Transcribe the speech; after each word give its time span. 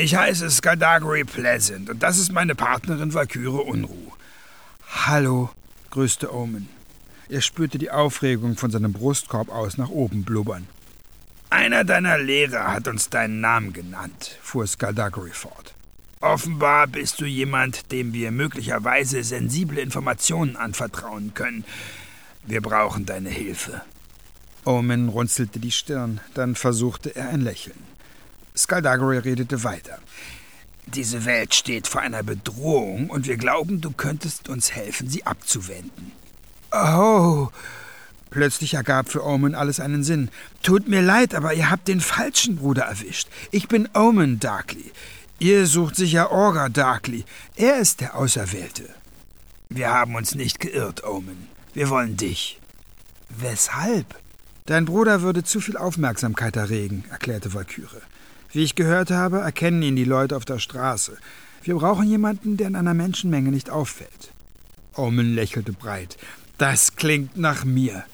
Ich 0.00 0.14
heiße 0.14 0.48
Skadagri 0.48 1.24
Pleasant 1.24 1.90
und 1.90 2.04
das 2.04 2.18
ist 2.18 2.30
meine 2.30 2.54
Partnerin 2.54 3.14
Valkyrie 3.14 3.48
Unruh. 3.48 4.12
Hallo, 4.86 5.50
grüßte 5.90 6.32
Omen. 6.32 6.68
Er 7.28 7.40
spürte 7.40 7.78
die 7.78 7.90
Aufregung 7.90 8.56
von 8.56 8.70
seinem 8.70 8.92
Brustkorb 8.92 9.48
aus 9.48 9.76
nach 9.76 9.88
oben 9.88 10.22
blubbern. 10.22 10.68
Einer 11.50 11.82
deiner 11.82 12.16
Lehrer 12.16 12.72
hat 12.72 12.86
uns 12.86 13.10
deinen 13.10 13.40
Namen 13.40 13.72
genannt, 13.72 14.38
fuhr 14.40 14.68
Skaldagri 14.68 15.32
fort. 15.32 15.74
Offenbar 16.20 16.86
bist 16.86 17.20
du 17.20 17.24
jemand, 17.24 17.90
dem 17.90 18.12
wir 18.12 18.30
möglicherweise 18.30 19.24
sensible 19.24 19.80
Informationen 19.80 20.54
anvertrauen 20.54 21.34
können. 21.34 21.64
Wir 22.46 22.60
brauchen 22.60 23.04
deine 23.04 23.30
Hilfe. 23.30 23.82
Omen 24.64 25.08
runzelte 25.08 25.58
die 25.58 25.72
Stirn, 25.72 26.20
dann 26.34 26.54
versuchte 26.54 27.16
er 27.16 27.30
ein 27.30 27.40
Lächeln. 27.40 27.97
Skaldagri 28.58 29.18
redete 29.18 29.62
weiter. 29.64 29.98
Diese 30.86 31.24
Welt 31.24 31.54
steht 31.54 31.86
vor 31.86 32.00
einer 32.00 32.22
Bedrohung 32.22 33.10
und 33.10 33.26
wir 33.26 33.36
glauben, 33.36 33.80
du 33.80 33.90
könntest 33.90 34.48
uns 34.48 34.72
helfen, 34.72 35.08
sie 35.08 35.24
abzuwenden. 35.24 36.12
Oh! 36.72 37.48
Plötzlich 38.30 38.74
ergab 38.74 39.08
für 39.08 39.24
Omen 39.24 39.54
alles 39.54 39.80
einen 39.80 40.04
Sinn. 40.04 40.30
Tut 40.62 40.88
mir 40.88 41.00
leid, 41.00 41.34
aber 41.34 41.54
ihr 41.54 41.70
habt 41.70 41.88
den 41.88 42.00
falschen 42.00 42.56
Bruder 42.56 42.82
erwischt. 42.82 43.28
Ich 43.50 43.68
bin 43.68 43.88
Omen 43.94 44.38
Darkly. 44.38 44.92
Ihr 45.38 45.66
sucht 45.66 45.96
sicher 45.96 46.30
Orga 46.30 46.68
Darkly. 46.68 47.24
Er 47.56 47.78
ist 47.78 48.00
der 48.00 48.16
Auserwählte. 48.16 48.84
Wir 49.68 49.90
haben 49.90 50.14
uns 50.14 50.34
nicht 50.34 50.60
geirrt, 50.60 51.04
Omen. 51.04 51.48
Wir 51.74 51.90
wollen 51.90 52.16
dich. 52.16 52.58
Weshalb? 53.28 54.18
Dein 54.66 54.84
Bruder 54.84 55.22
würde 55.22 55.44
zu 55.44 55.60
viel 55.60 55.76
Aufmerksamkeit 55.76 56.56
erregen, 56.56 57.04
erklärte 57.10 57.54
Valkyrie. 57.54 58.02
Wie 58.50 58.62
ich 58.62 58.74
gehört 58.74 59.10
habe, 59.10 59.40
erkennen 59.40 59.82
ihn 59.82 59.96
die 59.96 60.04
Leute 60.04 60.36
auf 60.36 60.44
der 60.44 60.58
Straße. 60.58 61.16
Wir 61.62 61.74
brauchen 61.74 62.08
jemanden, 62.08 62.56
der 62.56 62.68
in 62.68 62.76
einer 62.76 62.94
Menschenmenge 62.94 63.50
nicht 63.50 63.70
auffällt. 63.70 64.32
Omen 64.94 65.34
lächelte 65.34 65.72
breit. 65.72 66.16
Das 66.56 66.96
klingt 66.96 67.36
nach 67.36 67.64
mir. 67.64 68.04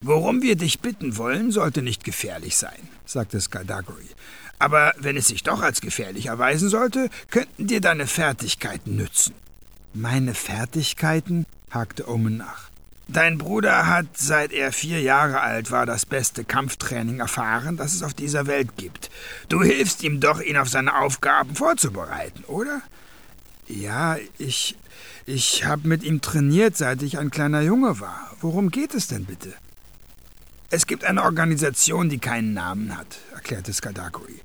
Worum 0.00 0.42
wir 0.42 0.56
dich 0.56 0.80
bitten 0.80 1.16
wollen, 1.16 1.50
sollte 1.50 1.82
nicht 1.82 2.04
gefährlich 2.04 2.56
sein, 2.56 2.88
sagte 3.06 3.40
Skaldagri. 3.40 4.08
Aber 4.58 4.92
wenn 4.98 5.16
es 5.16 5.28
sich 5.28 5.42
doch 5.42 5.62
als 5.62 5.80
gefährlich 5.80 6.26
erweisen 6.26 6.68
sollte, 6.68 7.08
könnten 7.30 7.66
dir 7.66 7.80
deine 7.80 8.06
Fertigkeiten 8.06 8.96
nützen. 8.96 9.34
Meine 9.92 10.34
Fertigkeiten? 10.34 11.46
hakte 11.70 12.08
Omen 12.08 12.36
nach. 12.36 12.70
Dein 13.06 13.36
Bruder 13.36 13.86
hat, 13.86 14.06
seit 14.14 14.52
er 14.52 14.72
vier 14.72 15.00
Jahre 15.00 15.40
alt 15.40 15.70
war, 15.70 15.84
das 15.84 16.06
beste 16.06 16.42
Kampftraining 16.42 17.20
erfahren, 17.20 17.76
das 17.76 17.94
es 17.94 18.02
auf 18.02 18.14
dieser 18.14 18.46
Welt 18.46 18.76
gibt. 18.76 19.10
Du 19.48 19.62
hilfst 19.62 20.02
ihm 20.02 20.20
doch, 20.20 20.40
ihn 20.40 20.56
auf 20.56 20.70
seine 20.70 20.98
Aufgaben 20.98 21.54
vorzubereiten, 21.54 22.44
oder? 22.44 22.80
Ja, 23.68 24.16
ich. 24.38 24.76
Ich 25.26 25.64
habe 25.64 25.88
mit 25.88 26.02
ihm 26.02 26.20
trainiert, 26.20 26.76
seit 26.76 27.02
ich 27.02 27.18
ein 27.18 27.30
kleiner 27.30 27.62
Junge 27.62 27.98
war. 27.98 28.30
Worum 28.40 28.70
geht 28.70 28.94
es 28.94 29.06
denn 29.06 29.24
bitte? 29.24 29.54
Es 30.68 30.86
gibt 30.86 31.04
eine 31.04 31.22
Organisation, 31.22 32.10
die 32.10 32.18
keinen 32.18 32.52
Namen 32.52 32.96
hat, 32.96 33.18
erklärte 33.32 33.72
Skadakuri. 33.72 34.40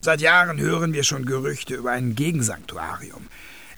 Seit 0.00 0.20
Jahren 0.20 0.58
hören 0.58 0.94
wir 0.94 1.04
schon 1.04 1.26
Gerüchte 1.26 1.74
über 1.74 1.90
ein 1.90 2.14
Gegensanktuarium. 2.14 3.26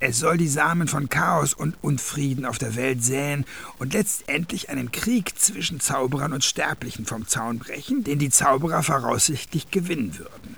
Es 0.01 0.21
soll 0.21 0.37
die 0.37 0.47
Samen 0.47 0.87
von 0.87 1.09
Chaos 1.09 1.55
und 1.55 1.75
Unfrieden 1.83 2.45
auf 2.45 2.57
der 2.59 2.77
Welt 2.77 3.03
säen 3.03 3.45
und 3.79 3.95
letztendlich 3.95 4.71
einen 4.71 4.93
Krieg 4.93 5.37
zwischen 5.37 5.81
Zauberern 5.81 6.33
und 6.33 6.45
Sterblichen 6.45 7.05
vom 7.05 7.27
Zaun 7.27 7.59
brechen, 7.59 8.05
den 8.05 8.21
die 8.21 8.31
Zauberer 8.31 8.85
voraussichtlich 8.85 9.73
gewinnen 9.73 10.17
würden. 10.17 10.57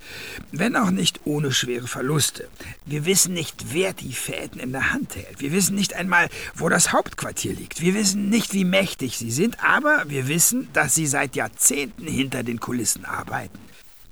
Wenn 0.53 0.77
auch 0.77 0.91
nicht 0.91 1.21
ohne 1.25 1.53
schwere 1.53 1.87
Verluste. 1.87 2.49
Wir 2.85 3.07
wissen 3.07 3.33
nicht, 3.33 3.73
wer 3.73 3.95
die 3.95 4.13
Fäden 4.13 4.61
in 4.61 4.73
der 4.73 4.93
Hand 4.93 5.17
hält. 5.17 5.41
Wir 5.41 5.53
wissen 5.53 5.75
nicht 5.75 5.95
einmal, 5.95 6.29
wo 6.55 6.69
das 6.69 6.93
Hauptquartier 6.93 7.55
liegt. 7.55 7.81
Wir 7.81 7.95
wissen 7.95 8.29
nicht, 8.29 8.53
wie 8.53 8.67
mächtig 8.67 9.17
sie 9.17 9.31
sind, 9.31 9.65
aber 9.65 10.05
wir 10.09 10.29
wissen, 10.29 10.69
dass 10.75 10.95
sie 10.95 11.07
seit 11.07 11.35
Jahrzehnten 11.35 12.07
hinter 12.07 12.43
den 12.43 12.61
Kulissen 12.61 13.07
arbeiten. 13.07 13.60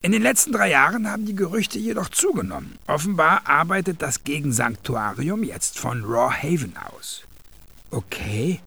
In 0.00 0.12
den 0.12 0.22
letzten 0.22 0.52
drei 0.52 0.70
Jahren 0.70 1.10
haben 1.10 1.26
die 1.26 1.34
Gerüchte 1.34 1.78
jedoch 1.78 2.08
zugenommen. 2.08 2.78
Offenbar 2.86 3.48
arbeitet 3.48 4.00
das 4.00 4.22
Gegensanktuarium 4.22 5.42
jetzt 5.42 5.78
von 5.78 6.04
Raw 6.04 6.32
Haven 6.32 6.74
aus. 6.76 7.24
Okay. 7.90 8.60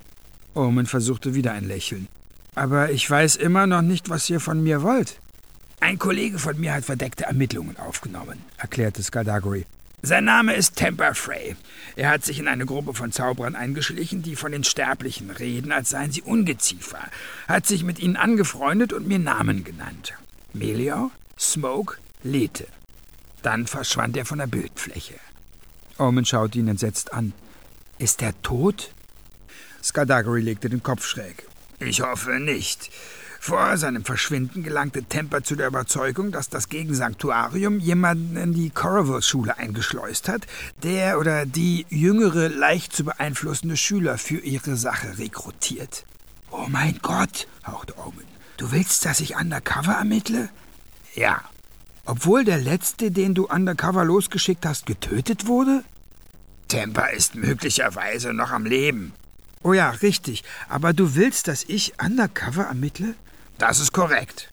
Omen 0.54 0.86
versuchte 0.86 1.34
wieder 1.34 1.54
ein 1.54 1.68
Lächeln. 1.68 2.08
Aber 2.56 2.92
ich 2.92 3.10
weiß 3.10 3.38
immer 3.38 3.66
noch 3.66 3.82
nicht, 3.82 4.10
was 4.10 4.30
ihr 4.30 4.42
von 4.42 4.62
mir 4.62 4.82
wollt. 4.82 5.20
Ein 5.80 5.98
Kollege 5.98 6.38
von 6.38 6.60
mir 6.60 6.74
hat 6.74 6.84
verdeckte 6.84 7.24
Ermittlungen 7.24 7.78
aufgenommen, 7.78 8.40
erklärte 8.58 9.02
Skaldagori. 9.02 9.66
Sein 10.04 10.26
Name 10.26 10.54
ist 10.56 10.76
Temper 10.76 11.16
Frey. 11.16 11.56
Er 11.96 12.10
hat 12.10 12.26
sich 12.26 12.40
in 12.40 12.48
eine 12.48 12.66
Gruppe 12.66 12.94
von 12.94 13.12
Zauberern 13.12 13.56
eingeschlichen, 13.56 14.22
die 14.22 14.36
von 14.36 14.52
den 14.52 14.64
Sterblichen 14.64 15.30
reden, 15.30 15.72
als 15.72 15.92
seien 15.92 16.12
sie 16.12 16.24
Ungeziefer, 16.24 17.00
hat 17.48 17.68
sich 17.68 17.84
mit 17.84 18.00
ihnen 18.00 18.18
angefreundet 18.18 18.94
und 18.94 19.08
mir 19.08 19.20
Namen 19.20 19.64
genannt. 19.64 20.14
Melior, 20.54 21.12
Smoke, 21.42 21.98
Lethe. 22.24 22.68
Dann 23.42 23.66
verschwand 23.66 24.16
er 24.16 24.26
von 24.26 24.38
der 24.38 24.48
Bildfläche. 24.48 25.16
Omen 25.98 26.24
schaute 26.24 26.60
ihn 26.60 26.68
entsetzt 26.68 27.14
an. 27.14 27.34
Ist 27.98 28.22
er 28.22 28.40
tot? 28.44 28.92
Skadagri 29.84 30.42
legte 30.42 30.70
den 30.70 30.84
Kopf 30.84 31.06
schräg. 31.06 31.48
Ich 31.80 32.02
hoffe 32.02 32.40
nicht. 32.40 32.92
Vor 33.40 33.76
seinem 33.78 34.06
Verschwinden 34.06 34.62
gelangte 34.62 35.02
Temper 35.02 35.44
zu 35.44 35.56
der 35.56 35.66
Überzeugung, 35.66 36.32
dass 36.32 36.50
das 36.50 36.70
Gegensanktuarium 36.70 37.80
jemanden 37.80 38.38
in 38.38 38.54
die 38.54 38.70
Corrival-Schule 38.70 39.58
eingeschleust 39.58 40.30
hat, 40.30 40.46
der 40.84 41.18
oder 41.18 41.48
die 41.48 41.88
jüngere, 41.90 42.50
leicht 42.50 42.94
zu 42.94 43.04
beeinflussende 43.04 43.78
Schüler 43.78 44.20
für 44.20 44.38
ihre 44.38 44.78
Sache 44.78 45.18
rekrutiert. 45.18 46.06
Oh 46.52 46.68
mein 46.68 47.00
Gott, 47.02 47.48
hauchte 47.66 47.98
Omen. 47.98 48.28
Du 48.58 48.72
willst, 48.72 49.06
dass 49.06 49.22
ich 49.22 49.36
undercover 49.36 49.94
ermittle? 49.94 50.50
Ja. 51.16 51.42
Obwohl 52.06 52.44
der 52.44 52.58
letzte, 52.58 53.12
den 53.12 53.34
du 53.34 53.48
undercover 53.48 54.06
losgeschickt 54.06 54.66
hast, 54.66 54.86
getötet 54.86 55.48
wurde? 55.48 55.84
Temper 56.68 57.12
ist 57.12 57.36
möglicherweise 57.36 58.34
noch 58.34 58.52
am 58.52 58.66
Leben. 58.66 59.14
Oh 59.64 59.74
ja, 59.74 59.90
richtig. 59.90 60.44
Aber 60.70 60.94
du 60.94 61.16
willst, 61.16 61.48
dass 61.48 61.64
ich 61.64 61.94
undercover 62.04 62.64
ermittle? 62.64 63.16
Das 63.58 63.80
ist 63.80 63.92
korrekt. 63.92 64.51